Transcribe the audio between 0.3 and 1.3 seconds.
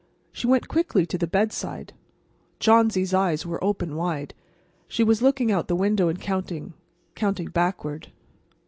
She went quickly to the